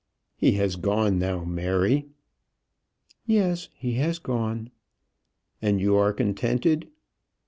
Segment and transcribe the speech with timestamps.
[0.35, 2.07] "He has gone now, Mary."
[3.27, 4.71] "Yes; he has gone."
[5.61, 6.87] "And you are contented?"